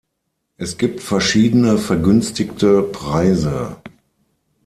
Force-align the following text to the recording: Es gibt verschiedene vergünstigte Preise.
Es 0.57 0.79
gibt 0.79 0.99
verschiedene 0.99 1.77
vergünstigte 1.77 2.81
Preise. 2.81 3.77